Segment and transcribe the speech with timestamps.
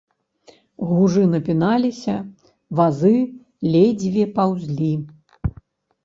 [0.91, 2.15] Гужы напіналіся,
[2.79, 3.11] вазы
[3.75, 4.89] ледзьве паўзлі.